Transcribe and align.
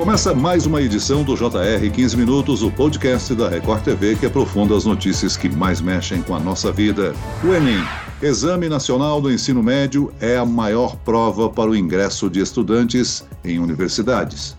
Começa 0.00 0.34
mais 0.34 0.64
uma 0.64 0.80
edição 0.80 1.22
do 1.22 1.36
JR 1.36 1.90
15 1.92 2.16
Minutos, 2.16 2.62
o 2.62 2.70
podcast 2.70 3.34
da 3.34 3.50
Record 3.50 3.82
TV 3.82 4.16
que 4.16 4.24
aprofunda 4.24 4.74
as 4.74 4.86
notícias 4.86 5.36
que 5.36 5.46
mais 5.46 5.78
mexem 5.82 6.22
com 6.22 6.34
a 6.34 6.40
nossa 6.40 6.72
vida. 6.72 7.14
O 7.44 7.48
Enem, 7.52 7.84
Exame 8.22 8.66
Nacional 8.66 9.20
do 9.20 9.30
Ensino 9.30 9.62
Médio, 9.62 10.10
é 10.18 10.38
a 10.38 10.44
maior 10.46 10.96
prova 10.96 11.50
para 11.50 11.70
o 11.70 11.76
ingresso 11.76 12.30
de 12.30 12.40
estudantes 12.40 13.26
em 13.44 13.58
universidades. 13.58 14.56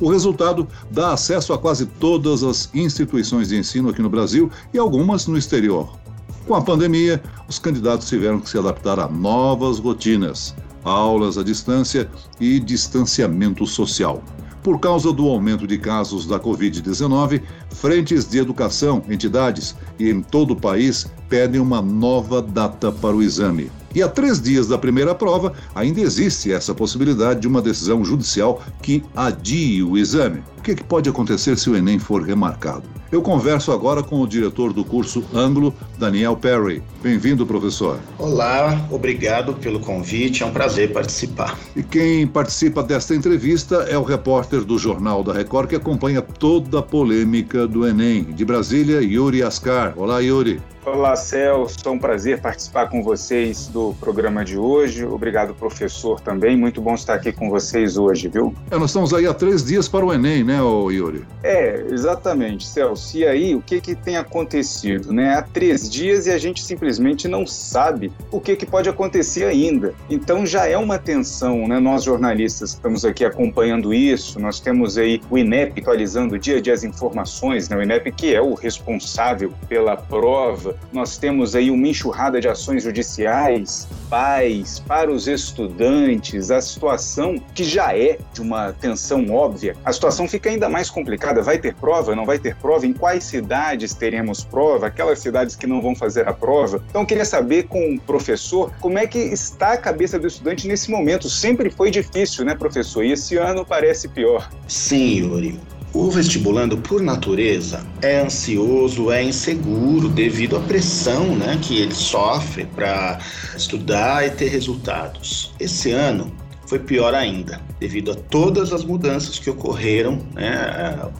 O 0.00 0.08
resultado 0.10 0.66
dá 0.90 1.12
acesso 1.12 1.52
a 1.52 1.58
quase 1.58 1.84
todas 1.84 2.42
as 2.42 2.70
instituições 2.72 3.50
de 3.50 3.58
ensino 3.58 3.90
aqui 3.90 4.00
no 4.00 4.08
Brasil 4.08 4.50
e 4.72 4.78
algumas 4.78 5.26
no 5.26 5.36
exterior. 5.36 5.98
Com 6.46 6.54
a 6.54 6.62
pandemia, 6.62 7.22
os 7.46 7.58
candidatos 7.58 8.08
tiveram 8.08 8.40
que 8.40 8.48
se 8.48 8.56
adaptar 8.56 8.98
a 8.98 9.06
novas 9.06 9.78
rotinas, 9.78 10.54
aulas 10.82 11.36
à 11.36 11.42
distância 11.44 12.10
e 12.40 12.58
distanciamento 12.58 13.66
social. 13.66 14.24
Por 14.68 14.78
causa 14.78 15.14
do 15.14 15.26
aumento 15.26 15.66
de 15.66 15.78
casos 15.78 16.26
da 16.26 16.38
Covid-19, 16.38 17.40
frentes 17.70 18.28
de 18.28 18.36
educação, 18.36 19.02
entidades 19.08 19.74
e 19.98 20.10
em 20.10 20.20
todo 20.20 20.50
o 20.50 20.56
país 20.60 21.10
pedem 21.26 21.58
uma 21.58 21.80
nova 21.80 22.42
data 22.42 22.92
para 22.92 23.16
o 23.16 23.22
exame. 23.22 23.72
E 23.94 24.02
a 24.02 24.08
três 24.10 24.38
dias 24.38 24.68
da 24.68 24.76
primeira 24.76 25.14
prova, 25.14 25.54
ainda 25.74 26.02
existe 26.02 26.52
essa 26.52 26.74
possibilidade 26.74 27.40
de 27.40 27.48
uma 27.48 27.62
decisão 27.62 28.04
judicial 28.04 28.62
que 28.82 29.02
adie 29.16 29.82
o 29.82 29.96
exame. 29.96 30.42
O 30.68 30.70
que, 30.70 30.82
que 30.82 30.84
pode 30.84 31.08
acontecer 31.08 31.56
se 31.56 31.70
o 31.70 31.74
Enem 31.74 31.98
for 31.98 32.22
remarcado? 32.22 32.82
Eu 33.10 33.22
converso 33.22 33.72
agora 33.72 34.02
com 34.02 34.20
o 34.20 34.26
diretor 34.26 34.70
do 34.70 34.84
curso 34.84 35.24
Anglo, 35.32 35.74
Daniel 35.96 36.36
Perry. 36.36 36.82
Bem-vindo, 37.02 37.46
professor. 37.46 37.98
Olá, 38.18 38.86
obrigado 38.90 39.54
pelo 39.54 39.80
convite, 39.80 40.42
é 40.42 40.46
um 40.46 40.52
prazer 40.52 40.92
participar. 40.92 41.58
E 41.74 41.82
quem 41.82 42.26
participa 42.26 42.82
desta 42.82 43.14
entrevista 43.14 43.76
é 43.88 43.96
o 43.96 44.02
repórter 44.02 44.62
do 44.62 44.76
Jornal 44.78 45.24
da 45.24 45.32
Record 45.32 45.70
que 45.70 45.76
acompanha 45.76 46.20
toda 46.20 46.80
a 46.80 46.82
polêmica 46.82 47.66
do 47.66 47.88
Enem. 47.88 48.24
De 48.24 48.44
Brasília, 48.44 49.00
Yuri 49.00 49.42
Ascar. 49.42 49.94
Olá, 49.96 50.18
Yuri. 50.18 50.60
Olá, 50.84 51.14
Celso. 51.16 51.76
É 51.84 51.90
um 51.90 51.98
prazer 51.98 52.40
participar 52.40 52.88
com 52.88 53.02
vocês 53.02 53.68
do 53.68 53.94
programa 54.00 54.42
de 54.42 54.56
hoje. 54.56 55.04
Obrigado, 55.04 55.52
professor, 55.54 56.18
também. 56.18 56.56
Muito 56.56 56.80
bom 56.80 56.94
estar 56.94 57.14
aqui 57.14 57.30
com 57.30 57.50
vocês 57.50 57.98
hoje, 57.98 58.28
viu? 58.28 58.54
É, 58.70 58.78
nós 58.78 58.90
estamos 58.90 59.12
aí 59.12 59.26
há 59.26 59.34
três 59.34 59.62
dias 59.62 59.86
para 59.86 60.06
o 60.06 60.12
Enem, 60.12 60.42
né, 60.42 60.57
Yuri? 60.58 61.24
É, 61.42 61.84
exatamente, 61.90 62.66
Celso. 62.66 63.16
E 63.16 63.26
aí, 63.26 63.54
o 63.54 63.60
que, 63.60 63.80
que 63.80 63.94
tem 63.94 64.16
acontecido? 64.16 65.12
Né? 65.12 65.34
Há 65.34 65.42
três 65.42 65.88
dias 65.88 66.26
e 66.26 66.30
a 66.30 66.38
gente 66.38 66.62
simplesmente 66.62 67.28
não 67.28 67.46
sabe 67.46 68.12
o 68.30 68.40
que, 68.40 68.56
que 68.56 68.66
pode 68.66 68.88
acontecer 68.88 69.44
ainda. 69.44 69.94
Então 70.10 70.44
já 70.44 70.66
é 70.66 70.76
uma 70.76 70.98
tensão, 70.98 71.66
né? 71.68 71.78
Nós 71.78 72.04
jornalistas 72.04 72.70
estamos 72.70 73.04
aqui 73.04 73.24
acompanhando 73.24 73.92
isso. 73.92 74.40
Nós 74.40 74.60
temos 74.60 74.98
aí 74.98 75.20
o 75.30 75.38
INEP 75.38 75.80
atualizando 75.80 76.38
dia 76.38 76.58
a 76.58 76.60
dia 76.60 76.74
as 76.74 76.84
informações, 76.84 77.68
né? 77.68 77.76
O 77.76 77.82
INEP 77.82 78.12
que 78.12 78.34
é 78.34 78.40
o 78.40 78.54
responsável 78.54 79.52
pela 79.68 79.96
prova 79.96 80.78
nós 80.92 81.18
temos 81.18 81.54
aí 81.54 81.70
uma 81.70 81.86
enxurrada 81.86 82.40
de 82.40 82.48
ações 82.48 82.82
judiciais, 82.82 83.88
pais, 84.08 84.80
para 84.80 85.10
os 85.10 85.28
estudantes, 85.28 86.50
a 86.50 86.60
situação 86.60 87.36
que 87.54 87.64
já 87.64 87.96
é 87.96 88.18
de 88.32 88.40
uma 88.40 88.72
tensão 88.72 89.30
óbvia, 89.30 89.76
a 89.84 89.92
situação 89.92 90.26
fica 90.26 90.47
ainda 90.48 90.68
mais 90.68 90.90
complicada. 90.90 91.42
Vai 91.42 91.58
ter 91.58 91.74
prova? 91.74 92.14
Não 92.14 92.24
vai 92.24 92.38
ter 92.38 92.56
prova? 92.56 92.86
Em 92.86 92.92
quais 92.92 93.24
cidades 93.24 93.94
teremos 93.94 94.44
prova? 94.44 94.86
Aquelas 94.86 95.18
cidades 95.18 95.56
que 95.56 95.66
não 95.66 95.80
vão 95.80 95.94
fazer 95.94 96.28
a 96.28 96.32
prova? 96.32 96.82
Então, 96.88 97.04
queria 97.04 97.24
saber 97.24 97.64
com 97.64 97.94
o 97.94 98.00
professor 98.00 98.72
como 98.80 98.98
é 98.98 99.06
que 99.06 99.18
está 99.18 99.72
a 99.72 99.76
cabeça 99.76 100.18
do 100.18 100.26
estudante 100.26 100.66
nesse 100.66 100.90
momento. 100.90 101.28
Sempre 101.28 101.70
foi 101.70 101.90
difícil, 101.90 102.44
né, 102.44 102.54
professor? 102.54 103.04
E 103.04 103.12
esse 103.12 103.36
ano 103.36 103.64
parece 103.64 104.08
pior. 104.08 104.50
Sim, 104.66 105.18
Yuri. 105.18 105.58
O 105.94 106.10
vestibulando, 106.10 106.76
por 106.76 107.00
natureza, 107.00 107.84
é 108.02 108.20
ansioso, 108.20 109.10
é 109.10 109.22
inseguro 109.22 110.08
devido 110.08 110.56
à 110.56 110.60
pressão 110.60 111.34
né, 111.34 111.58
que 111.62 111.80
ele 111.80 111.94
sofre 111.94 112.66
para 112.66 113.18
estudar 113.56 114.26
e 114.26 114.30
ter 114.30 114.48
resultados. 114.48 115.54
Esse 115.58 115.90
ano 115.90 116.30
foi 116.68 116.78
pior 116.78 117.14
ainda, 117.14 117.60
devido 117.80 118.10
a 118.10 118.14
todas 118.14 118.72
as 118.72 118.84
mudanças 118.84 119.38
que 119.38 119.48
ocorreram. 119.48 120.18
Né, 120.34 120.52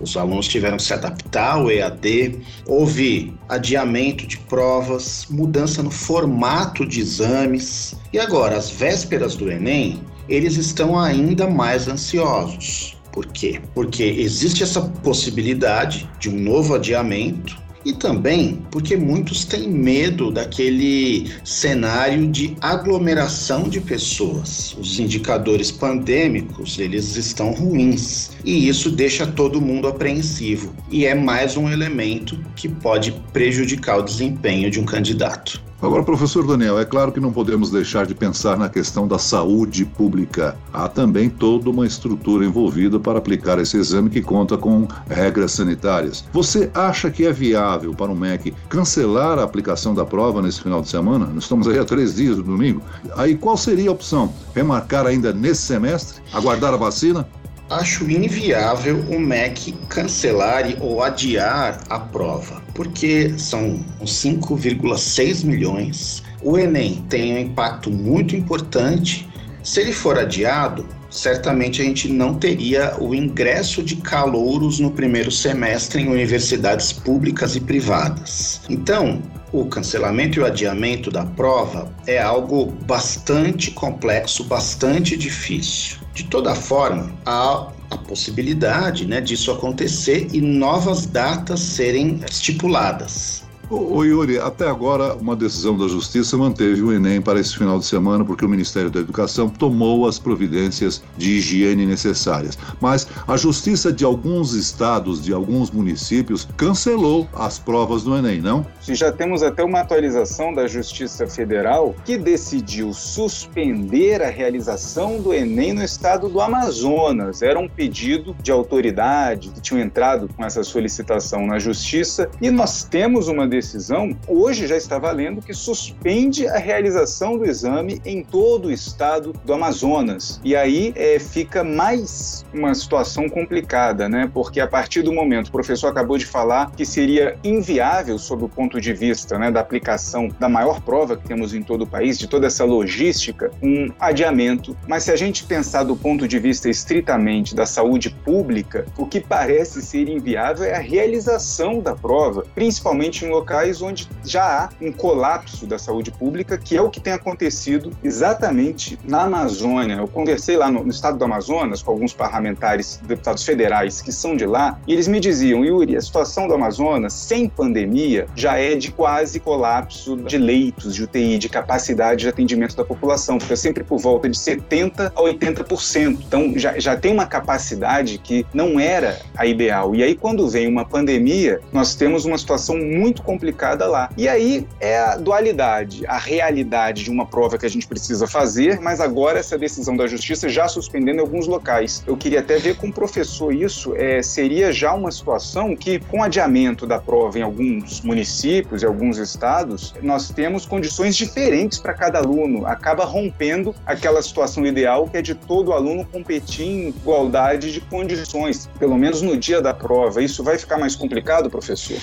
os 0.01 0.17
alunos 0.17 0.47
tiveram 0.47 0.77
que 0.77 0.83
se 0.83 0.93
adaptar 0.93 1.55
ao 1.55 1.71
EAD, 1.71 2.41
houve 2.67 3.35
adiamento 3.49 4.27
de 4.27 4.39
provas, 4.39 5.27
mudança 5.31 5.83
no 5.83 5.91
formato 5.91 6.87
de 6.87 7.01
exames. 7.01 7.95
E 8.13 8.19
agora, 8.19 8.57
às 8.57 8.71
vésperas 8.71 9.37
do 9.37 9.51
Enem, 9.51 10.03
eles 10.29 10.57
estão 10.57 10.99
ainda 10.99 11.49
mais 11.49 11.89
ansiosos 11.89 12.99
por 13.19 13.27
quê? 13.27 13.61
Porque 13.75 14.05
existe 14.05 14.63
essa 14.63 14.81
possibilidade 14.81 16.09
de 16.21 16.31
um 16.31 16.39
novo 16.39 16.77
adiamento 16.77 17.61
e 17.85 17.93
também 17.93 18.63
porque 18.71 18.97
muitos 18.97 19.45
têm 19.45 19.69
medo 19.69 20.31
daquele 20.31 21.31
cenário 21.45 22.27
de 22.27 22.57
aglomeração 22.61 23.69
de 23.69 23.81
pessoas. 23.81 24.77
Os 24.79 24.99
indicadores 24.99 25.71
pandêmicos, 25.71 26.79
eles 26.79 27.17
estão 27.17 27.53
ruins 27.53 28.31
e 28.45 28.69
isso 28.69 28.91
deixa 28.91 29.27
todo 29.27 29.61
mundo 29.61 29.89
apreensivo 29.89 30.75
e 30.91 31.05
é 31.05 31.15
mais 31.15 31.57
um 31.57 31.71
elemento 31.71 32.39
que 32.57 32.69
pode 32.69 33.13
prejudicar 33.33 33.99
o 33.99 34.03
desempenho 34.03 34.71
de 34.71 34.81
um 34.81 34.85
candidato. 34.85 35.68
Agora, 35.81 36.03
professor 36.03 36.45
Daniel, 36.45 36.77
é 36.81 36.85
claro 36.85 37.13
que 37.13 37.21
não 37.21 37.33
podemos 37.33 37.71
deixar 37.71 38.05
de 38.05 38.13
pensar 38.13 38.59
na 38.59 38.69
questão 38.69 39.07
da 39.07 39.17
saúde 39.17 39.85
pública. 39.85 40.57
Há 40.73 40.89
também 40.89 41.31
toda 41.31 41.71
uma 41.71 41.87
estrutura 41.87 42.45
envolvida 42.45 42.99
para 42.99 43.19
aplicar 43.21 43.61
esse 43.61 43.77
exame 43.77 44.11
que 44.11 44.21
conta 44.21 44.59
com 44.59 44.89
regras 45.09 45.53
sanitárias. 45.53 46.25
Você 46.33 46.69
acha 46.75 47.13
que 47.13 47.25
é 47.25 47.33
viável 47.33 47.95
para 47.95 48.11
o 48.11 48.17
MEC 48.17 48.53
cancelar 48.69 49.39
a 49.39 49.45
aplicação 49.45 49.95
da 49.95 50.05
prova 50.05 50.43
nesse 50.43 50.61
final 50.61 50.83
de 50.83 50.89
semana? 50.89 51.27
Nós 51.27 51.45
estamos 51.45 51.69
aí 51.69 51.79
há 51.79 51.85
três 51.85 52.17
dias 52.17 52.35
do 52.35 52.43
domingo. 52.43 52.83
Aí 53.17 53.37
qual 53.37 53.57
seria 53.57 53.91
a 53.91 53.93
opção? 53.93 54.35
Remarcar 54.57 55.07
ainda 55.07 55.33
nesse 55.33 55.63
semestre? 55.63 56.21
Aguardar 56.33 56.75
a 56.75 56.77
vacina? 56.77 57.25
Acho 57.71 58.11
inviável 58.11 59.05
o 59.09 59.21
MEC 59.21 59.73
cancelar 59.89 60.65
ou 60.81 61.03
adiar 61.03 61.81
a 61.89 61.99
prova, 61.99 62.63
porque 62.75 63.35
são 63.39 63.85
5,6 64.03 65.45
milhões. 65.45 66.23
O 66.43 66.59
Enem 66.59 67.05
tem 67.09 67.35
um 67.35 67.39
impacto 67.39 67.91
muito 67.91 68.35
importante. 68.35 69.29
Se 69.63 69.81
ele 69.81 69.93
for 69.93 70.19
adiado, 70.19 70.87
certamente 71.11 71.83
a 71.83 71.85
gente 71.85 72.09
não 72.09 72.35
teria 72.35 72.97
o 73.01 73.15
ingresso 73.15 73.83
de 73.83 73.97
calouros 73.97 74.79
no 74.79 74.91
primeiro 74.91 75.31
semestre 75.31 76.03
em 76.03 76.09
universidades 76.09 76.93
públicas 76.93 77.57
e 77.57 77.61
privadas. 77.61 78.61
Então, 78.69 79.23
o 79.53 79.65
cancelamento 79.67 80.39
e 80.39 80.43
o 80.43 80.47
adiamento 80.47 81.11
da 81.11 81.25
prova 81.25 81.91
é 82.07 82.19
algo 82.19 82.67
bastante 82.87 83.71
complexo, 83.71 84.45
bastante 84.45 85.17
difícil. 85.17 85.99
De 86.15 86.25
toda 86.25 86.55
forma, 86.55 87.11
há 87.25 87.69
a 87.91 87.97
possibilidade 87.97 89.07
né, 89.07 89.21
disso 89.21 89.51
acontecer 89.51 90.29
e 90.33 90.41
novas 90.41 91.07
datas 91.07 91.61
serem 91.61 92.21
estipuladas. 92.29 93.48
Ô, 93.71 94.03
Yuri, 94.03 94.39
até 94.39 94.67
agora 94.67 95.15
uma 95.15 95.37
decisão 95.37 95.77
da 95.77 95.87
Justiça 95.87 96.39
manteve 96.39 96.81
o 96.81 96.91
Enem 96.91 97.21
para 97.21 97.39
esse 97.39 97.55
final 97.55 97.79
de 97.79 97.85
semana 97.85 98.25
porque 98.25 98.43
o 98.43 98.49
Ministério 98.49 98.91
da 98.91 98.99
Educação 98.99 99.51
tomou 99.51 100.09
as 100.09 100.19
providências 100.19 101.03
de 101.19 101.33
higiene 101.33 101.85
necessárias. 101.85 102.59
Mas 102.81 103.07
a 103.27 103.37
Justiça 103.37 103.93
de 103.93 104.07
alguns 104.07 104.55
estados, 104.55 105.23
de 105.23 105.35
alguns 105.35 105.71
municípios, 105.71 106.49
cancelou 106.57 107.29
as 107.35 107.59
provas 107.59 108.03
do 108.03 108.17
Enem, 108.17 108.41
não? 108.41 108.65
Sim, 108.81 108.95
já 108.95 109.13
temos 109.13 109.43
até 109.43 109.63
uma 109.63 109.81
atualização 109.81 110.55
da 110.55 110.67
Justiça 110.67 111.27
Federal 111.27 111.95
que 112.07 112.17
decidiu 112.17 112.95
suspender 112.95 114.23
a 114.23 114.31
realização 114.31 115.21
do 115.21 115.35
Enem 115.35 115.75
no 115.75 115.85
estado 115.85 116.31
do 116.31 116.41
Amazonas. 116.41 117.43
Era 117.43 117.59
um 117.59 117.69
pedido 117.69 118.35
de 118.43 118.51
autoridade 118.51 119.51
que 119.51 119.61
tinham 119.61 119.83
entrado 119.83 120.27
com 120.35 120.43
essa 120.43 120.65
solicitação 120.65 121.47
na 121.47 121.59
Justiça 121.59 122.31
e 122.41 122.51
nós 122.51 122.83
temos 122.83 123.29
uma 123.29 123.47
decisão 123.47 123.58
decisão, 123.59 124.17
hoje 124.27 124.67
já 124.67 124.77
está 124.77 124.99
valendo 124.99 125.43
que 125.43 125.53
suspende 125.53 126.47
a 126.47 126.59
realização 126.59 127.37
do 127.37 127.45
exame 127.45 128.01
em 128.05 128.23
todo 128.23 128.69
o 128.69 128.73
estado 128.73 129.33
do 129.45 129.53
Amazonas. 129.53 130.41
E 130.45 130.55
aí 130.55 130.93
é, 130.97 131.19
fica 131.19 131.65
mais 131.65 132.45
uma 132.55 132.75
situação 132.75 133.29
complicada, 133.29 134.09
né? 134.09 134.31
Porque 134.33 134.61
a 134.61 134.67
partir 134.67 135.03
do 135.03 135.13
momento, 135.13 135.49
o 135.49 135.53
professor 135.53 135.89
acabou 135.89 136.17
de 136.17 136.27
falar 136.27 136.71
que 136.73 136.87
seria 136.87 137.37
inviável, 137.43 138.19
sob 138.19 138.45
o 138.45 138.49
ponto 138.49 138.81
de 138.81 138.93
vista 138.93 139.39
né, 139.39 139.51
da 139.51 139.61
aplicação 139.61 140.29
da 140.39 140.49
maior 140.49 140.81
prova 140.81 141.17
que 141.17 141.27
temos 141.27 141.53
em 141.53 141.63
todo 141.63 141.83
o 141.83 141.87
país, 141.87 142.19
de 142.19 142.29
toda 142.29 142.47
essa 142.47 142.65
logística, 142.65 143.51
um 143.63 143.89
adiamento. 143.99 144.77
Mas 144.87 145.05
se 145.05 145.11
a 145.11 145.17
gente 145.17 145.45
pensar 145.45 145.83
do 145.83 145.97
ponto 145.97 146.29
de 146.29 146.39
vista 146.39 146.71
estritamente 146.71 147.55
da 147.55 147.67
saúde 147.67 148.11
pública, 148.11 148.87
o 148.97 149.07
que 149.07 149.21
parece 149.21 149.83
ser 149.83 150.09
inviável 150.09 150.65
é 150.65 150.77
a 150.77 150.81
realização 150.81 151.81
da 151.81 151.95
prova, 151.95 152.45
principalmente 152.55 153.25
em 153.25 153.29
locais 153.29 153.48
locais 153.49 153.81
onde 153.81 154.07
já 154.23 154.65
há 154.65 154.69
um 154.81 154.93
colapso 154.93 155.67
da 155.67 155.79
saúde 155.79 156.11
pública, 156.11 156.59
que 156.59 156.77
é 156.77 156.83
o 156.83 156.91
que 156.91 157.01
tem 157.01 157.15
acontecido 157.15 157.91
exatamente 158.05 158.99
na 159.05 159.23
Amazônia. 159.23 159.95
Eu 159.95 160.07
conversei 160.07 160.57
lá 160.59 160.71
no, 160.71 160.85
no 160.85 160.91
estado 160.91 161.17
do 161.17 161.25
Amazonas 161.25 161.83
com 161.83 161.93
alguns 161.93 162.13
parlamentares, 162.13 163.01
deputados 163.07 163.43
federais 163.45 164.03
que 164.03 164.13
são 164.13 164.37
de 164.37 164.45
lá, 164.45 164.79
e 164.87 164.93
eles 164.93 165.09
me 165.09 165.19
diziam, 165.19 165.65
Yuri, 165.65 165.97
a 165.97 166.01
situação 166.03 166.47
do 166.47 166.53
Amazonas 166.53 167.15
sem 167.15 167.49
pandemia 167.49 168.27
já 168.37 168.59
é 168.59 168.75
de 168.75 168.93
quase 168.93 169.41
colapso 169.41 170.17
de 170.17 170.37
leitos 170.37 170.95
de 170.95 171.05
UTI, 171.05 171.39
de 171.39 171.49
capacidade 171.49 172.21
de 172.21 172.29
atendimento 172.29 172.77
da 172.77 172.85
população, 172.85 173.41
fica 173.41 173.57
sempre 173.57 173.83
por 173.83 173.99
volta 173.99 174.29
de 174.29 174.37
70% 174.37 175.13
a 175.15 175.23
80%. 175.23 176.19
Então 176.27 176.53
já, 176.57 176.79
já 176.79 176.97
tem 176.97 177.13
uma 177.13 177.27
capacidade 177.27 178.19
que 178.19 178.45
não 178.53 178.79
era 178.79 179.19
a 179.37 179.47
ideal. 179.47 179.95
E 179.95 180.03
aí, 180.03 180.15
quando 180.15 180.49
vem 180.49 180.69
uma 180.69 180.85
pandemia, 180.85 181.61
nós 181.73 181.95
temos 181.95 182.27
uma 182.27 182.37
situação 182.37 182.77
muito 182.77 183.23
complicada 183.39 183.87
lá. 183.87 184.11
E 184.17 184.29
aí 184.29 184.67
é 184.81 184.99
a 184.99 185.17
dualidade, 185.17 186.05
a 186.07 186.19
realidade 186.19 187.05
de 187.05 187.11
uma 187.11 187.25
prova 187.25 187.57
que 187.57 187.65
a 187.65 187.71
gente 187.71 187.87
precisa 187.87 188.27
fazer, 188.27 188.81
mas 188.81 189.01
agora 189.01 189.39
essa 189.39 189.57
decisão 189.57 189.97
da 189.97 190.09
justiça 190.09 190.49
já 190.49 190.67
suspendendo 190.67 191.19
em 191.19 191.21
alguns 191.21 191.47
locais. 191.47 192.03
Eu 192.07 192.17
queria 192.17 192.41
até 192.41 192.59
ver 192.59 192.77
com 192.77 192.89
o 192.89 192.93
professor 192.93 193.55
isso, 193.55 193.95
é, 193.97 194.21
seria 194.23 194.73
já 194.73 194.93
uma 194.93 195.13
situação 195.13 195.77
que, 195.77 196.01
com 196.01 196.23
adiamento 196.23 196.85
da 196.85 196.99
prova 196.99 197.39
em 197.39 197.43
alguns 197.43 198.01
municípios 198.01 198.83
e 198.83 198.87
alguns 198.87 199.19
estados, 199.19 199.95
nós 200.03 200.31
temos 200.31 200.67
condições 200.67 201.17
diferentes 201.17 201.79
para 201.79 201.95
cada 201.95 202.19
aluno, 202.19 202.67
acaba 202.67 203.05
rompendo 203.05 203.75
aquela 203.87 204.21
situação 204.21 204.67
ideal 204.67 205.07
que 205.09 205.17
é 205.17 205.23
de 205.23 205.35
todo 205.35 205.73
aluno 205.73 206.05
competir 206.05 206.67
em 206.67 206.89
igualdade 206.89 207.73
de 207.73 207.81
condições, 207.83 208.69
pelo 208.79 208.99
menos 208.99 209.23
no 209.23 209.37
dia 209.37 209.63
da 209.63 209.73
prova. 209.73 210.21
Isso 210.23 210.43
vai 210.43 210.59
ficar 210.59 210.77
mais 210.77 210.97
complicado, 210.97 211.49
professor? 211.49 211.99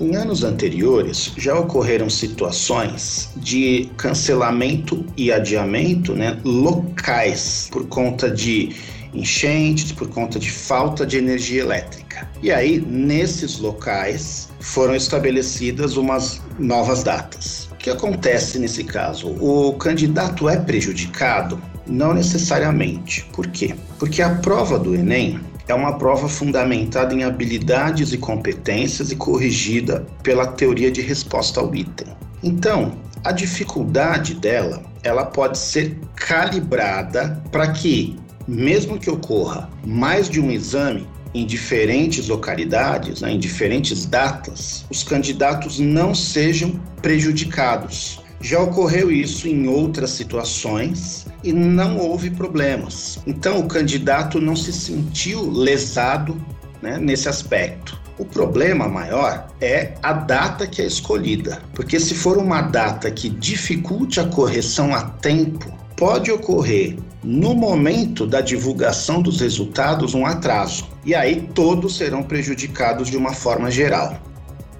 Em 0.00 0.16
anos 0.16 0.42
anteriores, 0.42 1.32
já 1.36 1.56
ocorreram 1.56 2.10
situações 2.10 3.30
de 3.36 3.88
cancelamento 3.96 5.06
e 5.16 5.30
adiamento 5.30 6.16
né, 6.16 6.36
locais 6.44 7.68
por 7.70 7.86
conta 7.86 8.28
de 8.28 8.74
enchentes, 9.14 9.92
por 9.92 10.08
conta 10.08 10.36
de 10.40 10.50
falta 10.50 11.06
de 11.06 11.16
energia 11.16 11.62
elétrica. 11.62 12.28
E 12.42 12.50
aí, 12.50 12.80
nesses 12.80 13.60
locais, 13.60 14.48
foram 14.58 14.96
estabelecidas 14.96 15.96
umas 15.96 16.42
novas 16.58 17.04
datas. 17.04 17.68
O 17.70 17.76
que 17.76 17.88
acontece 17.88 18.58
nesse 18.58 18.82
caso? 18.82 19.28
O 19.40 19.74
candidato 19.74 20.48
é 20.48 20.56
prejudicado? 20.56 21.62
Não 21.86 22.12
necessariamente. 22.14 23.24
Por 23.32 23.46
quê? 23.46 23.76
Porque 24.00 24.22
a 24.22 24.30
prova 24.36 24.76
do 24.76 24.92
Enem 24.92 25.38
é 25.66 25.74
uma 25.74 25.98
prova 25.98 26.28
fundamentada 26.28 27.14
em 27.14 27.24
habilidades 27.24 28.12
e 28.12 28.18
competências 28.18 29.10
e 29.10 29.16
corrigida 29.16 30.06
pela 30.22 30.46
teoria 30.46 30.90
de 30.90 31.00
resposta 31.00 31.60
ao 31.60 31.74
item. 31.74 32.08
Então, 32.42 32.92
a 33.24 33.32
dificuldade 33.32 34.34
dela, 34.34 34.82
ela 35.02 35.24
pode 35.24 35.58
ser 35.58 35.98
calibrada 36.14 37.42
para 37.50 37.72
que, 37.72 38.16
mesmo 38.46 38.98
que 38.98 39.08
ocorra 39.08 39.70
mais 39.84 40.28
de 40.28 40.40
um 40.40 40.50
exame 40.50 41.08
em 41.32 41.44
diferentes 41.44 42.28
localidades, 42.28 43.20
né, 43.20 43.32
em 43.32 43.38
diferentes 43.38 44.06
datas, 44.06 44.84
os 44.90 45.02
candidatos 45.02 45.80
não 45.80 46.14
sejam 46.14 46.78
prejudicados. 47.02 48.22
Já 48.44 48.60
ocorreu 48.60 49.10
isso 49.10 49.48
em 49.48 49.66
outras 49.66 50.10
situações 50.10 51.26
e 51.42 51.50
não 51.50 51.96
houve 51.96 52.28
problemas. 52.28 53.18
Então, 53.26 53.58
o 53.58 53.66
candidato 53.66 54.38
não 54.38 54.54
se 54.54 54.70
sentiu 54.70 55.50
lesado 55.50 56.38
né, 56.82 56.98
nesse 56.98 57.26
aspecto. 57.26 57.98
O 58.18 58.24
problema 58.26 58.86
maior 58.86 59.48
é 59.62 59.94
a 60.02 60.12
data 60.12 60.66
que 60.66 60.82
é 60.82 60.84
escolhida, 60.84 61.62
porque 61.72 61.98
se 61.98 62.14
for 62.14 62.36
uma 62.36 62.60
data 62.60 63.10
que 63.10 63.30
dificulte 63.30 64.20
a 64.20 64.26
correção 64.26 64.94
a 64.94 65.04
tempo, 65.04 65.72
pode 65.96 66.30
ocorrer 66.30 66.98
no 67.22 67.54
momento 67.54 68.26
da 68.26 68.42
divulgação 68.42 69.22
dos 69.22 69.40
resultados 69.40 70.12
um 70.12 70.26
atraso, 70.26 70.86
e 71.02 71.14
aí 71.14 71.48
todos 71.54 71.96
serão 71.96 72.22
prejudicados 72.22 73.08
de 73.08 73.16
uma 73.16 73.32
forma 73.32 73.70
geral. 73.70 74.20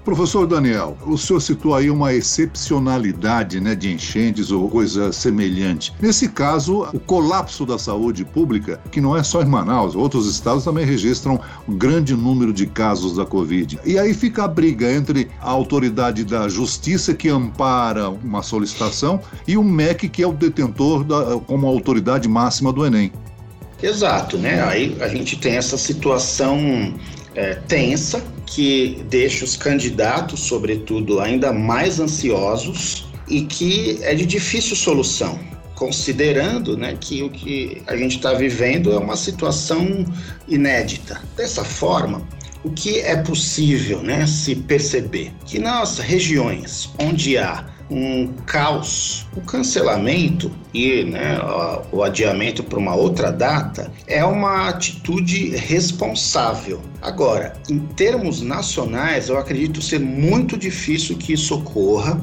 Professor 0.05 0.45
Daniel, 0.45 0.95
o 1.03 1.17
senhor 1.17 1.39
citou 1.39 1.73
aí 1.73 1.89
uma 1.89 2.13
excepcionalidade 2.13 3.59
né, 3.59 3.73
de 3.73 3.91
enchentes 3.91 4.51
ou 4.51 4.69
coisa 4.69 5.11
semelhante. 5.11 5.91
Nesse 5.99 6.29
caso, 6.29 6.87
o 6.93 6.99
colapso 6.99 7.65
da 7.65 7.79
saúde 7.79 8.23
pública, 8.23 8.79
que 8.91 9.01
não 9.01 9.17
é 9.17 9.23
só 9.23 9.41
em 9.41 9.47
Manaus, 9.47 9.95
outros 9.95 10.29
estados 10.29 10.63
também 10.63 10.85
registram 10.85 11.41
um 11.67 11.75
grande 11.75 12.13
número 12.13 12.53
de 12.53 12.67
casos 12.67 13.15
da 13.15 13.25
Covid. 13.25 13.79
E 13.83 13.97
aí 13.97 14.13
fica 14.13 14.43
a 14.43 14.47
briga 14.47 14.93
entre 14.93 15.27
a 15.41 15.49
autoridade 15.49 16.23
da 16.23 16.47
justiça, 16.47 17.15
que 17.15 17.27
ampara 17.27 18.07
uma 18.07 18.43
solicitação, 18.43 19.19
e 19.47 19.57
o 19.57 19.63
MEC, 19.63 20.07
que 20.07 20.21
é 20.21 20.27
o 20.27 20.33
detentor 20.33 21.03
da, 21.03 21.39
como 21.47 21.65
autoridade 21.65 22.29
máxima 22.29 22.71
do 22.71 22.85
Enem. 22.85 23.11
Exato, 23.81 24.37
né? 24.37 24.61
Aí 24.61 24.95
a 25.01 25.07
gente 25.07 25.35
tem 25.39 25.55
essa 25.55 25.79
situação 25.79 26.93
é, 27.33 27.55
tensa 27.67 28.34
que 28.55 29.03
deixa 29.09 29.43
os 29.43 29.57
candidatos, 29.57 30.39
sobretudo, 30.39 31.19
ainda 31.19 31.51
mais 31.51 31.99
ansiosos 31.99 33.05
e 33.27 33.41
que 33.41 33.99
é 34.01 34.15
de 34.15 34.25
difícil 34.25 34.77
solução, 34.77 35.37
considerando 35.75 36.77
né, 36.77 36.95
que 36.97 37.21
o 37.21 37.29
que 37.29 37.81
a 37.85 37.97
gente 37.97 38.15
está 38.15 38.33
vivendo 38.33 38.93
é 38.93 38.97
uma 38.97 39.17
situação 39.17 40.05
inédita. 40.47 41.21
Dessa 41.35 41.65
forma, 41.65 42.25
o 42.65 42.71
que 42.71 42.99
é 42.99 43.15
possível 43.15 44.01
né, 44.01 44.25
se 44.25 44.55
perceber? 44.55 45.31
Que 45.45 45.59
nas 45.59 45.99
regiões 45.99 46.89
onde 46.99 47.37
há 47.37 47.63
um 47.91 48.33
caos. 48.47 49.27
O 49.35 49.41
cancelamento 49.41 50.51
e 50.73 51.03
né, 51.03 51.37
o 51.91 52.01
adiamento 52.01 52.63
para 52.63 52.79
uma 52.79 52.95
outra 52.95 53.31
data 53.31 53.91
é 54.07 54.25
uma 54.25 54.69
atitude 54.69 55.49
responsável. 55.55 56.81
Agora, 57.03 57.53
em 57.69 57.77
termos 57.77 58.41
nacionais, 58.41 59.29
eu 59.29 59.37
acredito 59.37 59.79
ser 59.79 59.99
muito 59.99 60.57
difícil 60.57 61.15
que 61.17 61.33
isso 61.33 61.53
ocorra, 61.53 62.19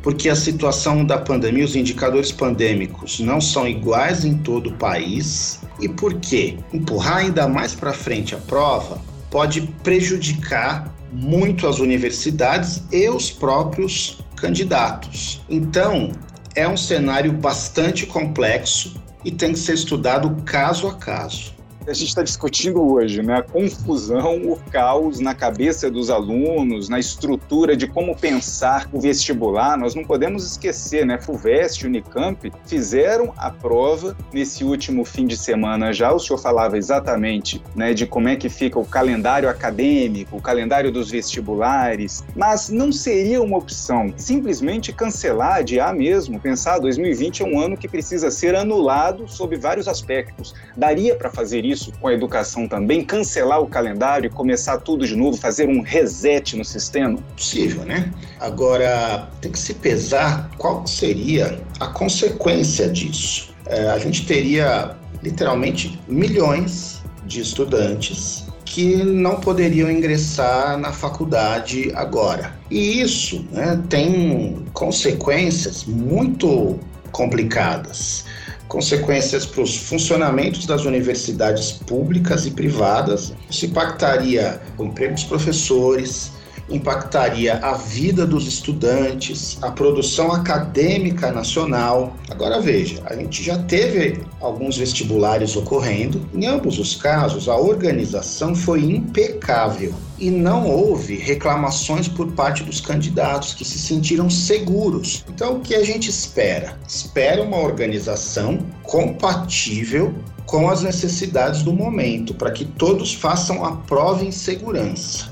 porque 0.00 0.28
a 0.28 0.36
situação 0.36 1.04
da 1.04 1.18
pandemia, 1.18 1.64
os 1.64 1.74
indicadores 1.74 2.30
pandêmicos 2.30 3.18
não 3.18 3.40
são 3.40 3.66
iguais 3.66 4.24
em 4.24 4.38
todo 4.38 4.70
o 4.70 4.74
país. 4.74 5.58
E 5.80 5.88
por 5.88 6.14
quê? 6.20 6.56
Empurrar 6.72 7.16
ainda 7.16 7.48
mais 7.48 7.74
para 7.74 7.92
frente 7.92 8.36
a 8.36 8.38
prova 8.38 9.09
pode 9.30 9.62
prejudicar 9.82 10.92
muito 11.12 11.66
as 11.66 11.78
universidades 11.78 12.82
e 12.92 13.08
os 13.08 13.30
próprios 13.30 14.18
candidatos. 14.36 15.40
Então, 15.48 16.12
é 16.54 16.68
um 16.68 16.76
cenário 16.76 17.32
bastante 17.32 18.06
complexo 18.06 18.94
e 19.24 19.30
tem 19.30 19.52
que 19.52 19.58
ser 19.58 19.74
estudado 19.74 20.42
caso 20.44 20.88
a 20.88 20.94
caso 20.94 21.59
a 21.86 21.92
gente 21.92 22.08
está 22.08 22.22
discutindo 22.22 22.80
hoje, 22.82 23.22
né? 23.22 23.38
A 23.38 23.42
confusão, 23.42 24.42
o 24.44 24.56
caos 24.70 25.18
na 25.18 25.34
cabeça 25.34 25.90
dos 25.90 26.10
alunos, 26.10 26.88
na 26.88 26.98
estrutura 26.98 27.76
de 27.76 27.86
como 27.86 28.14
pensar 28.14 28.88
o 28.92 29.00
vestibular. 29.00 29.76
Nós 29.78 29.94
não 29.94 30.04
podemos 30.04 30.44
esquecer, 30.44 31.06
né? 31.06 31.18
FUVEST, 31.18 31.86
Unicamp 31.86 32.52
fizeram 32.66 33.32
a 33.36 33.50
prova 33.50 34.16
nesse 34.32 34.62
último 34.62 35.04
fim 35.04 35.26
de 35.26 35.36
semana 35.36 35.92
já. 35.92 36.12
O 36.12 36.18
senhor 36.18 36.38
falava 36.38 36.76
exatamente, 36.76 37.62
né, 37.74 37.94
de 37.94 38.06
como 38.06 38.28
é 38.28 38.36
que 38.36 38.48
fica 38.48 38.78
o 38.78 38.84
calendário 38.84 39.48
acadêmico, 39.48 40.36
o 40.36 40.40
calendário 40.40 40.92
dos 40.92 41.10
vestibulares, 41.10 42.24
mas 42.36 42.68
não 42.68 42.92
seria 42.92 43.42
uma 43.42 43.58
opção 43.58 44.12
simplesmente 44.16 44.92
cancelar, 44.92 45.56
adiar 45.56 45.94
mesmo, 45.94 46.38
pensar 46.38 46.78
2020 46.78 47.42
é 47.42 47.46
um 47.46 47.60
ano 47.60 47.76
que 47.76 47.88
precisa 47.88 48.30
ser 48.30 48.54
anulado 48.54 49.26
sob 49.28 49.56
vários 49.56 49.88
aspectos. 49.88 50.54
Daria 50.76 51.16
para 51.16 51.30
fazer 51.30 51.64
isso 51.64 51.69
isso 51.70 51.92
com 52.00 52.08
a 52.08 52.12
educação 52.12 52.66
também? 52.68 53.04
Cancelar 53.04 53.60
o 53.60 53.66
calendário 53.66 54.26
e 54.26 54.30
começar 54.30 54.78
tudo 54.78 55.06
de 55.06 55.16
novo, 55.16 55.36
fazer 55.36 55.68
um 55.68 55.80
reset 55.80 56.56
no 56.56 56.64
sistema? 56.64 57.18
Possível, 57.36 57.84
né? 57.84 58.12
Agora, 58.38 59.28
tem 59.40 59.52
que 59.52 59.58
se 59.58 59.74
pesar 59.74 60.50
qual 60.58 60.86
seria 60.86 61.60
a 61.78 61.86
consequência 61.88 62.88
disso. 62.88 63.54
É, 63.66 63.88
a 63.88 63.98
gente 63.98 64.26
teria 64.26 64.96
literalmente 65.22 65.98
milhões 66.08 67.02
de 67.26 67.40
estudantes 67.40 68.44
que 68.64 68.96
não 68.96 69.40
poderiam 69.40 69.90
ingressar 69.90 70.78
na 70.78 70.92
faculdade 70.92 71.90
agora. 71.94 72.54
E 72.70 73.00
isso 73.00 73.44
né, 73.50 73.80
tem 73.88 74.64
consequências 74.72 75.84
muito 75.84 76.78
complicadas 77.10 78.24
consequências 78.70 79.44
para 79.44 79.62
os 79.62 79.76
funcionamentos 79.76 80.64
das 80.64 80.84
universidades 80.84 81.72
públicas 81.72 82.46
e 82.46 82.52
privadas. 82.52 83.34
Isso 83.50 83.66
impactaria 83.66 84.60
o 84.78 84.84
emprego 84.84 85.14
dos 85.14 85.24
professores, 85.24 86.30
impactaria 86.70 87.56
a 87.58 87.72
vida 87.72 88.26
dos 88.26 88.46
estudantes, 88.46 89.58
a 89.62 89.70
produção 89.70 90.32
acadêmica 90.32 91.30
nacional. 91.30 92.16
Agora 92.30 92.60
veja, 92.60 93.02
a 93.06 93.14
gente 93.14 93.42
já 93.42 93.58
teve 93.58 94.22
alguns 94.40 94.76
vestibulares 94.76 95.56
ocorrendo. 95.56 96.28
Em 96.32 96.46
ambos 96.46 96.78
os 96.78 96.96
casos, 96.96 97.48
a 97.48 97.56
organização 97.56 98.54
foi 98.54 98.84
impecável 98.84 99.94
e 100.18 100.30
não 100.30 100.66
houve 100.66 101.16
reclamações 101.16 102.06
por 102.06 102.32
parte 102.32 102.62
dos 102.62 102.80
candidatos 102.80 103.54
que 103.54 103.64
se 103.64 103.78
sentiram 103.78 104.28
seguros. 104.28 105.24
Então, 105.28 105.56
o 105.56 105.60
que 105.60 105.74
a 105.74 105.82
gente 105.82 106.10
espera? 106.10 106.78
Espera 106.86 107.42
uma 107.42 107.58
organização 107.58 108.58
compatível 108.82 110.14
com 110.44 110.68
as 110.68 110.82
necessidades 110.82 111.62
do 111.62 111.72
momento, 111.72 112.34
para 112.34 112.50
que 112.50 112.64
todos 112.64 113.14
façam 113.14 113.64
a 113.64 113.76
prova 113.76 114.24
em 114.24 114.32
segurança. 114.32 115.29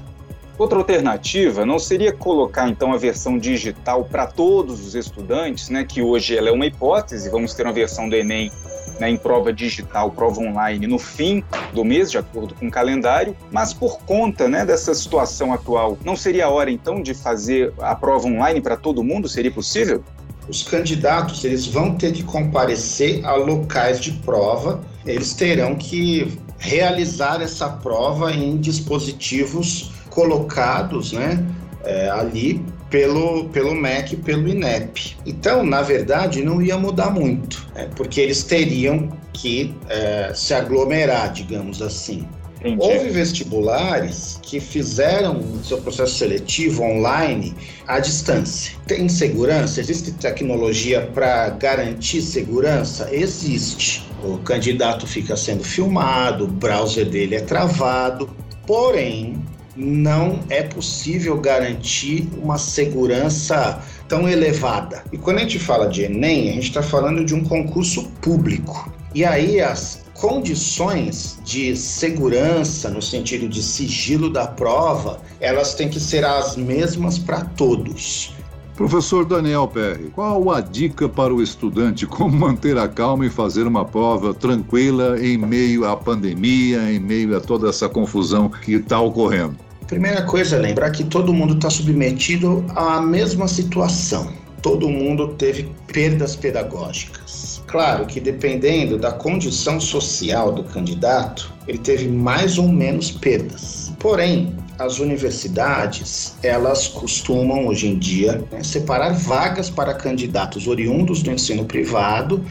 Outra 0.58 0.76
alternativa 0.76 1.64
não 1.64 1.78
seria 1.78 2.12
colocar 2.12 2.68
então 2.68 2.92
a 2.92 2.96
versão 2.96 3.38
digital 3.38 4.04
para 4.04 4.26
todos 4.26 4.84
os 4.84 4.96
estudantes, 4.96 5.68
né, 5.68 5.84
que 5.84 6.02
hoje 6.02 6.36
ela 6.36 6.48
é 6.48 6.52
uma 6.52 6.66
hipótese, 6.66 7.30
vamos 7.30 7.54
ter 7.54 7.62
uma 7.62 7.72
versão 7.72 8.08
do 8.08 8.16
Enem 8.16 8.50
né, 8.98 9.08
em 9.08 9.16
prova 9.16 9.52
digital, 9.52 10.10
prova 10.10 10.40
online 10.40 10.88
no 10.88 10.98
fim 10.98 11.44
do 11.72 11.84
mês, 11.84 12.10
de 12.10 12.18
acordo 12.18 12.56
com 12.56 12.66
o 12.66 12.70
calendário, 12.72 13.36
mas 13.52 13.72
por 13.72 14.00
conta 14.00 14.48
né, 14.48 14.66
dessa 14.66 14.92
situação 14.94 15.52
atual, 15.52 15.96
não 16.04 16.16
seria 16.16 16.46
a 16.46 16.50
hora 16.50 16.72
então 16.72 17.00
de 17.00 17.14
fazer 17.14 17.72
a 17.78 17.94
prova 17.94 18.26
online 18.26 18.60
para 18.60 18.76
todo 18.76 19.04
mundo? 19.04 19.28
Seria 19.28 19.52
possível? 19.52 20.02
Os 20.48 20.64
candidatos 20.64 21.44
eles 21.44 21.66
vão 21.66 21.94
ter 21.94 22.12
que 22.12 22.24
comparecer 22.24 23.24
a 23.24 23.34
locais 23.34 24.00
de 24.00 24.10
prova, 24.10 24.80
eles 25.06 25.34
terão 25.34 25.76
que 25.76 26.36
realizar 26.58 27.40
essa 27.40 27.68
prova 27.68 28.32
em 28.32 28.56
dispositivos 28.56 29.92
colocados 30.18 31.12
né, 31.12 31.46
é, 31.84 32.10
ali 32.10 32.60
pelo, 32.90 33.44
pelo 33.50 33.72
MEC, 33.72 34.16
pelo 34.16 34.48
INEP. 34.48 35.16
Então, 35.24 35.64
na 35.64 35.80
verdade, 35.80 36.42
não 36.42 36.60
ia 36.60 36.76
mudar 36.76 37.10
muito, 37.10 37.64
né, 37.72 37.88
porque 37.94 38.20
eles 38.20 38.42
teriam 38.42 39.10
que 39.32 39.72
é, 39.88 40.32
se 40.34 40.52
aglomerar, 40.52 41.32
digamos 41.32 41.80
assim. 41.80 42.26
Entendi. 42.58 42.78
Houve 42.80 43.10
vestibulares 43.10 44.40
que 44.42 44.58
fizeram 44.58 45.40
seu 45.62 45.78
processo 45.78 46.18
seletivo 46.18 46.82
online 46.82 47.54
à 47.86 48.00
distância. 48.00 48.74
Tem 48.88 49.08
segurança? 49.08 49.78
Existe 49.78 50.10
tecnologia 50.10 51.08
para 51.14 51.50
garantir 51.50 52.20
segurança? 52.20 53.08
Existe. 53.14 54.04
O 54.24 54.38
candidato 54.38 55.06
fica 55.06 55.36
sendo 55.36 55.62
filmado, 55.62 56.46
o 56.46 56.48
browser 56.48 57.08
dele 57.08 57.36
é 57.36 57.40
travado, 57.40 58.28
porém 58.66 59.40
não 59.78 60.40
é 60.50 60.60
possível 60.62 61.40
garantir 61.40 62.28
uma 62.42 62.58
segurança 62.58 63.80
tão 64.08 64.28
elevada. 64.28 65.04
E 65.12 65.16
quando 65.16 65.38
a 65.38 65.40
gente 65.42 65.60
fala 65.60 65.86
de 65.86 66.02
Enem, 66.02 66.50
a 66.50 66.52
gente 66.54 66.68
está 66.68 66.82
falando 66.82 67.24
de 67.24 67.32
um 67.32 67.44
concurso 67.44 68.08
público. 68.20 68.92
E 69.14 69.24
aí 69.24 69.60
as 69.60 70.04
condições 70.14 71.38
de 71.44 71.76
segurança, 71.76 72.90
no 72.90 73.00
sentido 73.00 73.48
de 73.48 73.62
sigilo 73.62 74.28
da 74.28 74.48
prova, 74.48 75.20
elas 75.38 75.74
têm 75.74 75.88
que 75.88 76.00
ser 76.00 76.24
as 76.24 76.56
mesmas 76.56 77.16
para 77.16 77.42
todos. 77.42 78.34
Professor 78.74 79.24
Daniel 79.24 79.66
Perry, 79.66 80.10
qual 80.14 80.50
a 80.50 80.60
dica 80.60 81.08
para 81.08 81.34
o 81.34 81.42
estudante 81.42 82.06
como 82.06 82.36
manter 82.36 82.76
a 82.78 82.88
calma 82.88 83.26
e 83.26 83.30
fazer 83.30 83.64
uma 83.64 83.84
prova 83.84 84.34
tranquila 84.34 85.20
em 85.20 85.36
meio 85.36 85.84
à 85.84 85.96
pandemia, 85.96 86.90
em 86.90 86.98
meio 86.98 87.36
a 87.36 87.40
toda 87.40 87.68
essa 87.68 87.88
confusão 87.88 88.48
que 88.48 88.72
está 88.72 89.00
ocorrendo? 89.00 89.67
Primeira 89.88 90.20
coisa 90.20 90.56
é 90.56 90.58
lembrar 90.58 90.90
que 90.90 91.02
todo 91.02 91.32
mundo 91.32 91.54
está 91.54 91.70
submetido 91.70 92.62
à 92.76 93.00
mesma 93.00 93.48
situação. 93.48 94.30
Todo 94.60 94.86
mundo 94.86 95.28
teve 95.28 95.72
perdas 95.90 96.36
pedagógicas. 96.36 97.62
Claro 97.66 98.04
que 98.04 98.20
dependendo 98.20 98.98
da 98.98 99.10
condição 99.12 99.80
social 99.80 100.52
do 100.52 100.62
candidato, 100.62 101.50
ele 101.66 101.78
teve 101.78 102.06
mais 102.06 102.58
ou 102.58 102.68
menos 102.68 103.10
perdas. 103.10 103.90
Porém, 103.98 104.54
as 104.78 105.00
universidades 105.00 106.36
elas 106.42 106.86
costumam 106.86 107.66
hoje 107.66 107.88
em 107.88 107.98
dia 107.98 108.44
né, 108.52 108.62
separar 108.62 109.12
vagas 109.12 109.70
para 109.70 109.94
candidatos 109.94 110.68
oriundos 110.68 111.22
do 111.22 111.32
ensino 111.32 111.64
privado 111.64 112.44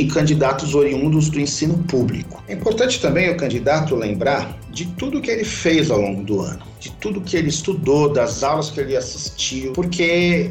e 0.00 0.08
candidatos 0.08 0.74
oriundos 0.74 1.28
do 1.28 1.38
ensino 1.38 1.78
público. 1.84 2.42
É 2.48 2.54
importante 2.54 3.00
também 3.00 3.30
o 3.30 3.36
candidato 3.36 3.94
lembrar 3.94 4.58
de 4.72 4.86
tudo 4.86 5.20
que 5.20 5.30
ele 5.30 5.44
fez 5.44 5.88
ao 5.88 6.00
longo 6.00 6.24
do 6.24 6.40
ano, 6.40 6.64
de 6.80 6.90
tudo 6.94 7.20
que 7.20 7.36
ele 7.36 7.48
estudou, 7.48 8.12
das 8.12 8.42
aulas 8.42 8.70
que 8.70 8.80
ele 8.80 8.96
assistiu, 8.96 9.72
porque 9.72 10.50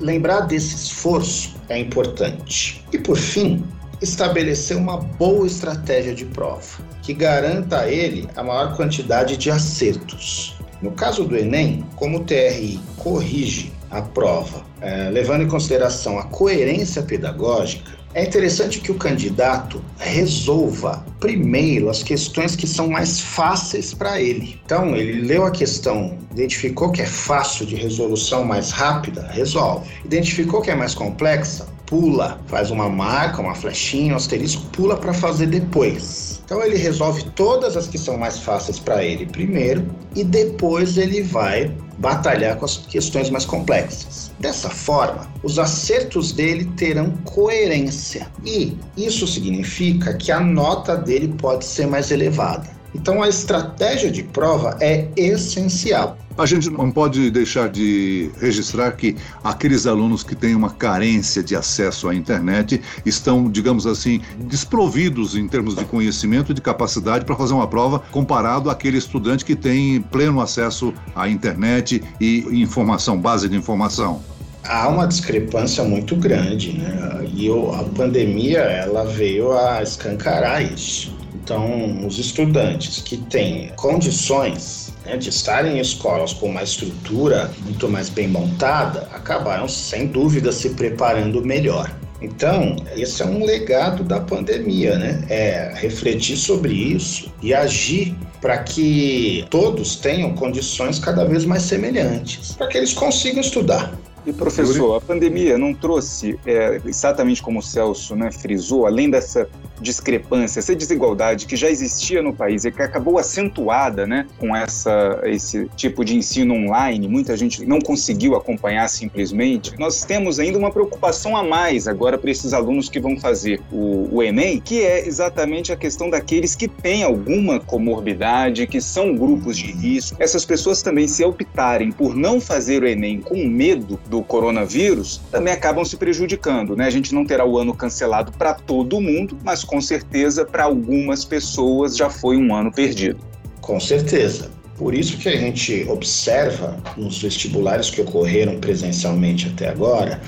lembrar 0.00 0.40
desse 0.40 0.74
esforço 0.74 1.54
é 1.68 1.78
importante. 1.78 2.84
E 2.92 2.98
por 2.98 3.16
fim, 3.16 3.62
estabelecer 4.02 4.76
uma 4.76 4.96
boa 4.96 5.46
estratégia 5.46 6.12
de 6.12 6.24
prova 6.24 6.82
que 7.00 7.14
garanta 7.14 7.82
a 7.82 7.88
ele 7.88 8.28
a 8.34 8.42
maior 8.42 8.74
quantidade 8.74 9.36
de 9.36 9.52
acertos. 9.52 10.56
No 10.82 10.90
caso 10.90 11.24
do 11.24 11.36
Enem, 11.36 11.86
como 11.94 12.18
o 12.18 12.24
TRI 12.24 12.80
corrige 12.96 13.72
a 13.88 14.02
prova, 14.02 14.64
é, 14.80 15.10
levando 15.10 15.42
em 15.42 15.48
consideração 15.48 16.18
a 16.18 16.24
coerência 16.24 17.02
pedagógica, 17.02 17.99
é 18.14 18.24
interessante 18.24 18.80
que 18.80 18.90
o 18.90 18.96
candidato 18.96 19.82
resolva 19.98 21.04
primeiro 21.20 21.88
as 21.88 22.02
questões 22.02 22.56
que 22.56 22.66
são 22.66 22.88
mais 22.88 23.20
fáceis 23.20 23.94
para 23.94 24.20
ele. 24.20 24.60
Então, 24.64 24.96
ele 24.96 25.22
leu 25.22 25.44
a 25.44 25.50
questão, 25.50 26.18
identificou 26.32 26.90
que 26.90 27.02
é 27.02 27.06
fácil 27.06 27.64
de 27.66 27.76
resolução, 27.76 28.44
mais 28.44 28.70
rápida, 28.70 29.28
resolve. 29.30 29.88
Identificou 30.04 30.60
que 30.60 30.70
é 30.70 30.74
mais 30.74 30.94
complexa, 30.94 31.68
pula, 31.90 32.40
faz 32.46 32.70
uma 32.70 32.88
marca, 32.88 33.42
uma 33.42 33.54
flechinha, 33.54 34.14
um 34.14 34.16
asterisco, 34.16 34.62
pula 34.66 34.96
para 34.96 35.12
fazer 35.12 35.48
depois. 35.48 36.40
Então 36.44 36.62
ele 36.62 36.76
resolve 36.76 37.24
todas 37.34 37.76
as 37.76 37.88
que 37.88 37.98
são 37.98 38.16
mais 38.16 38.38
fáceis 38.38 38.78
para 38.78 39.04
ele 39.04 39.26
primeiro 39.26 39.84
e 40.14 40.22
depois 40.22 40.96
ele 40.96 41.22
vai 41.22 41.70
batalhar 41.98 42.56
com 42.56 42.64
as 42.64 42.76
questões 42.76 43.28
mais 43.28 43.44
complexas. 43.44 44.30
Dessa 44.38 44.70
forma, 44.70 45.28
os 45.42 45.58
acertos 45.58 46.32
dele 46.32 46.64
terão 46.76 47.10
coerência 47.24 48.28
e 48.44 48.76
isso 48.96 49.26
significa 49.26 50.14
que 50.14 50.32
a 50.32 50.40
nota 50.40 50.96
dele 50.96 51.34
pode 51.38 51.64
ser 51.64 51.86
mais 51.86 52.10
elevada. 52.10 52.79
Então 52.94 53.22
a 53.22 53.28
estratégia 53.28 54.10
de 54.10 54.22
prova 54.22 54.76
é 54.80 55.08
essencial. 55.16 56.16
A 56.38 56.46
gente 56.46 56.70
não 56.70 56.90
pode 56.90 57.30
deixar 57.30 57.68
de 57.68 58.30
registrar 58.40 58.92
que 58.92 59.14
aqueles 59.44 59.86
alunos 59.86 60.22
que 60.22 60.34
têm 60.34 60.54
uma 60.54 60.70
carência 60.70 61.42
de 61.42 61.54
acesso 61.54 62.08
à 62.08 62.14
internet 62.14 62.80
estão, 63.04 63.50
digamos 63.50 63.86
assim, 63.86 64.22
desprovidos 64.38 65.36
em 65.36 65.46
termos 65.46 65.76
de 65.76 65.84
conhecimento 65.84 66.52
e 66.52 66.54
de 66.54 66.62
capacidade 66.62 67.26
para 67.26 67.36
fazer 67.36 67.52
uma 67.52 67.66
prova 67.66 67.98
comparado 68.10 68.70
àquele 68.70 68.96
estudante 68.96 69.44
que 69.44 69.54
tem 69.54 70.00
pleno 70.00 70.40
acesso 70.40 70.94
à 71.14 71.28
internet 71.28 72.02
e 72.18 72.38
informação, 72.62 73.20
base 73.20 73.48
de 73.48 73.56
informação 73.56 74.22
há 74.64 74.88
uma 74.88 75.06
discrepância 75.06 75.82
muito 75.82 76.14
grande, 76.16 76.78
né? 76.78 77.26
E 77.32 77.48
a 77.48 77.82
pandemia 77.96 78.60
ela 78.60 79.04
veio 79.04 79.52
a 79.52 79.82
escancarar 79.82 80.62
isso. 80.62 81.19
Então, 81.50 82.06
os 82.06 82.16
estudantes 82.16 83.02
que 83.02 83.16
têm 83.16 83.72
condições 83.74 84.92
né, 85.04 85.16
de 85.16 85.30
estarem 85.30 85.78
em 85.78 85.80
escolas 85.80 86.32
com 86.32 86.46
uma 86.46 86.62
estrutura 86.62 87.50
muito 87.64 87.88
mais 87.88 88.08
bem 88.08 88.28
montada 88.28 89.08
acabaram, 89.12 89.66
sem 89.66 90.06
dúvida, 90.06 90.52
se 90.52 90.70
preparando 90.70 91.44
melhor. 91.44 91.92
Então, 92.22 92.76
esse 92.94 93.20
é 93.20 93.26
um 93.26 93.44
legado 93.44 94.04
da 94.04 94.20
pandemia, 94.20 94.96
né? 94.96 95.24
É 95.28 95.72
refletir 95.74 96.36
sobre 96.36 96.72
isso 96.72 97.32
e 97.42 97.52
agir 97.52 98.14
para 98.40 98.58
que 98.58 99.44
todos 99.50 99.96
tenham 99.96 100.32
condições 100.34 101.00
cada 101.00 101.24
vez 101.24 101.44
mais 101.44 101.64
semelhantes, 101.64 102.52
para 102.52 102.68
que 102.68 102.78
eles 102.78 102.92
consigam 102.92 103.40
estudar. 103.40 103.92
E 104.24 104.32
professor, 104.32 104.96
a 104.96 105.00
pandemia 105.00 105.56
não 105.56 105.72
trouxe, 105.74 106.38
é, 106.46 106.80
exatamente 106.84 107.42
como 107.42 107.58
o 107.58 107.62
Celso 107.62 108.14
né, 108.14 108.30
frisou, 108.30 108.86
além 108.86 109.10
dessa 109.10 109.48
discrepância, 109.80 110.60
essa 110.60 110.74
desigualdade 110.74 111.46
que 111.46 111.56
já 111.56 111.70
existia 111.70 112.22
no 112.22 112.34
país 112.34 112.64
e 112.64 112.70
que 112.70 112.82
acabou 112.82 113.18
acentuada 113.18 114.06
né, 114.06 114.26
com 114.38 114.54
essa, 114.54 115.20
esse 115.24 115.68
tipo 115.76 116.04
de 116.04 116.16
ensino 116.16 116.54
online, 116.54 117.08
muita 117.08 117.36
gente 117.36 117.64
não 117.64 117.80
conseguiu 117.80 118.36
acompanhar 118.36 118.88
simplesmente, 118.88 119.78
nós 119.78 120.04
temos 120.04 120.38
ainda 120.38 120.58
uma 120.58 120.70
preocupação 120.70 121.36
a 121.36 121.42
mais 121.42 121.88
agora 121.88 122.18
para 122.18 122.30
esses 122.30 122.52
alunos 122.52 122.88
que 122.88 123.00
vão 123.00 123.18
fazer 123.18 123.60
o, 123.72 124.08
o 124.16 124.22
Enem, 124.22 124.60
que 124.60 124.82
é 124.82 125.06
exatamente 125.06 125.72
a 125.72 125.76
questão 125.76 126.10
daqueles 126.10 126.54
que 126.54 126.68
têm 126.68 127.02
alguma 127.02 127.60
comorbidade, 127.60 128.66
que 128.66 128.80
são 128.80 129.14
grupos 129.14 129.56
de 129.56 129.72
risco. 129.72 130.16
Essas 130.20 130.44
pessoas 130.44 130.82
também, 130.82 131.06
se 131.08 131.24
optarem 131.24 131.90
por 131.90 132.14
não 132.14 132.40
fazer 132.40 132.82
o 132.82 132.86
Enem 132.86 133.20
com 133.20 133.46
medo 133.46 133.98
do 134.08 134.22
coronavírus, 134.22 135.20
também 135.30 135.52
acabam 135.52 135.84
se 135.84 135.96
prejudicando. 135.96 136.76
Né? 136.76 136.86
A 136.86 136.90
gente 136.90 137.14
não 137.14 137.24
terá 137.24 137.44
o 137.44 137.58
ano 137.58 137.74
cancelado 137.74 138.32
para 138.32 138.54
todo 138.54 139.00
mundo, 139.00 139.36
mas 139.44 139.64
com 139.70 139.80
certeza 139.80 140.44
para 140.44 140.64
algumas 140.64 141.24
pessoas 141.24 141.96
já 141.96 142.10
foi 142.10 142.36
um 142.36 142.52
ano 142.52 142.72
perdido. 142.72 143.20
Com 143.60 143.78
certeza. 143.78 144.50
Por 144.76 144.94
isso 144.94 145.16
que 145.16 145.28
a 145.28 145.36
gente 145.36 145.86
observa 145.88 146.76
nos 146.96 147.22
vestibulares 147.22 147.88
que 147.88 148.00
ocorreram 148.00 148.58
presencialmente 148.58 149.46
até 149.46 149.68
agora 149.68 150.20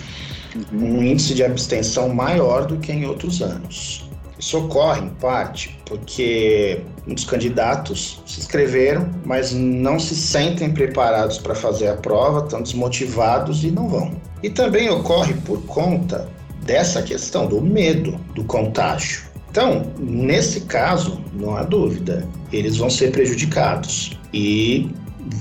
um 0.72 1.02
índice 1.02 1.34
de 1.34 1.42
abstenção 1.42 2.10
maior 2.10 2.66
do 2.66 2.76
que 2.76 2.92
em 2.92 3.04
outros 3.04 3.42
anos. 3.42 4.08
Isso 4.38 4.58
ocorre, 4.58 5.00
em 5.00 5.08
parte, 5.08 5.78
porque 5.86 6.80
muitos 7.06 7.24
candidatos 7.24 8.22
se 8.26 8.40
inscreveram, 8.40 9.10
mas 9.24 9.52
não 9.52 9.98
se 9.98 10.14
sentem 10.14 10.70
preparados 10.70 11.38
para 11.38 11.54
fazer 11.54 11.88
a 11.88 11.96
prova, 11.96 12.44
estão 12.44 12.62
desmotivados 12.62 13.64
e 13.64 13.70
não 13.70 13.88
vão. 13.88 14.12
E 14.42 14.50
também 14.50 14.90
ocorre 14.90 15.34
por 15.46 15.62
conta 15.62 16.28
dessa 16.64 17.02
questão 17.02 17.46
do 17.46 17.60
medo 17.60 18.20
do 18.34 18.44
contágio. 18.44 19.31
Então, 19.52 19.82
nesse 19.98 20.62
caso, 20.62 21.20
não 21.34 21.54
há 21.54 21.62
dúvida, 21.62 22.26
eles 22.50 22.78
vão 22.78 22.88
ser 22.88 23.12
prejudicados 23.12 24.18
e 24.32 24.90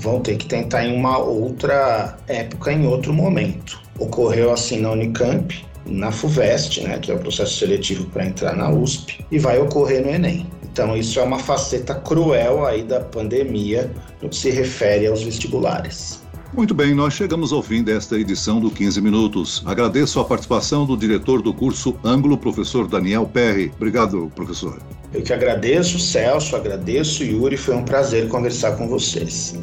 vão 0.02 0.20
ter 0.20 0.36
que 0.36 0.44
tentar 0.44 0.84
em 0.84 0.94
uma 0.94 1.16
outra 1.16 2.18
época, 2.28 2.70
em 2.70 2.86
outro 2.86 3.10
momento. 3.10 3.80
Ocorreu 3.98 4.52
assim 4.52 4.80
na 4.80 4.90
Unicamp, 4.90 5.64
na 5.86 6.12
FUVEST, 6.12 6.82
né, 6.82 6.98
que 6.98 7.10
é 7.10 7.14
o 7.14 7.18
processo 7.20 7.56
seletivo 7.56 8.04
para 8.10 8.26
entrar 8.26 8.54
na 8.54 8.68
USP, 8.68 9.24
e 9.30 9.38
vai 9.38 9.58
ocorrer 9.58 10.04
no 10.04 10.10
Enem. 10.10 10.46
Então, 10.62 10.94
isso 10.94 11.18
é 11.18 11.22
uma 11.22 11.38
faceta 11.38 11.94
cruel 11.94 12.66
aí 12.66 12.82
da 12.82 13.00
pandemia 13.00 13.90
no 14.20 14.28
que 14.28 14.36
se 14.36 14.50
refere 14.50 15.06
aos 15.06 15.22
vestibulares. 15.22 16.21
Muito 16.54 16.74
bem, 16.74 16.94
nós 16.94 17.14
chegamos 17.14 17.50
ao 17.50 17.62
fim 17.62 17.82
desta 17.82 18.18
edição 18.18 18.60
do 18.60 18.70
15 18.70 19.00
Minutos. 19.00 19.62
Agradeço 19.64 20.20
a 20.20 20.24
participação 20.24 20.84
do 20.84 20.98
diretor 20.98 21.40
do 21.40 21.54
curso 21.54 21.96
Ângulo, 22.04 22.36
professor 22.36 22.86
Daniel 22.86 23.24
Perry. 23.26 23.72
Obrigado, 23.74 24.30
professor. 24.34 24.78
Eu 25.14 25.22
que 25.22 25.32
agradeço, 25.32 25.98
Celso, 25.98 26.54
agradeço, 26.54 27.24
Yuri. 27.24 27.56
Foi 27.56 27.74
um 27.74 27.84
prazer 27.84 28.28
conversar 28.28 28.76
com 28.76 28.86
vocês. 28.86 29.54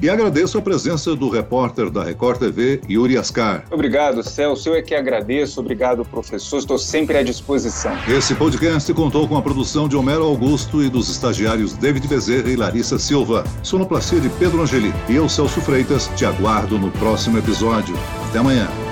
E 0.00 0.10
agradeço 0.10 0.58
a 0.58 0.62
presença 0.62 1.14
do 1.14 1.28
repórter 1.28 1.90
da 1.90 2.04
Record 2.04 2.38
TV, 2.38 2.80
Yuri 2.88 3.16
Ascar. 3.16 3.64
Obrigado, 3.70 4.22
Celso. 4.22 4.68
Eu 4.68 4.74
é 4.74 4.82
que 4.82 4.94
agradeço. 4.94 5.60
Obrigado, 5.60 6.04
professor. 6.04 6.58
Estou 6.58 6.78
sempre 6.78 7.16
à 7.16 7.22
disposição. 7.22 7.96
Esse 8.08 8.34
podcast 8.34 8.92
contou 8.92 9.26
com 9.26 9.36
a 9.36 9.42
produção 9.42 9.88
de 9.88 9.96
Homero 9.96 10.24
Augusto 10.24 10.82
e 10.82 10.88
dos 10.88 11.08
estagiários 11.08 11.74
David 11.74 12.06
Bezerra 12.06 12.50
e 12.50 12.56
Larissa 12.56 12.98
Silva. 12.98 13.44
Sonoplastia 13.62 14.20
de 14.20 14.28
Pedro 14.30 14.62
Angeli. 14.62 14.92
E 15.08 15.16
eu, 15.16 15.28
Celso 15.28 15.60
Freitas, 15.60 16.10
te 16.16 16.24
aguardo 16.24 16.78
no 16.78 16.90
próximo 16.90 17.38
episódio. 17.38 17.94
Até 18.28 18.38
amanhã. 18.38 18.83